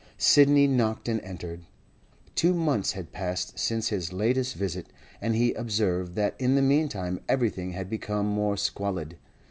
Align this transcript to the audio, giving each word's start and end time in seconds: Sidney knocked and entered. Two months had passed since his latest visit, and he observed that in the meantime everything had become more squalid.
Sidney 0.17 0.65
knocked 0.65 1.07
and 1.07 1.21
entered. 1.21 1.61
Two 2.33 2.55
months 2.55 2.93
had 2.93 3.11
passed 3.11 3.59
since 3.59 3.89
his 3.89 4.11
latest 4.11 4.55
visit, 4.55 4.87
and 5.21 5.35
he 5.35 5.53
observed 5.53 6.15
that 6.15 6.33
in 6.39 6.55
the 6.55 6.61
meantime 6.63 7.19
everything 7.29 7.73
had 7.73 7.87
become 7.87 8.25
more 8.25 8.57
squalid. 8.57 9.17